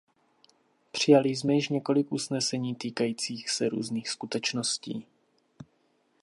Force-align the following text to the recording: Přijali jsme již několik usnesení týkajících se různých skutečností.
Přijali 0.91 1.29
jsme 1.29 1.53
již 1.53 1.69
několik 1.69 2.11
usnesení 2.11 2.75
týkajících 2.75 3.49
se 3.49 3.69
různých 3.69 4.09
skutečností. 4.09 5.05